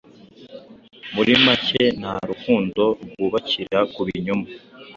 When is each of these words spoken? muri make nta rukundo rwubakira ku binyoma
muri 1.15 1.33
make 1.45 1.83
nta 1.99 2.13
rukundo 2.29 2.83
rwubakira 3.07 3.79
ku 3.93 4.01
binyoma 4.07 4.47